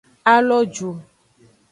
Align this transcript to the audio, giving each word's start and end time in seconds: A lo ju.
A 0.31 0.33
lo 0.47 0.57
ju. 0.75 0.89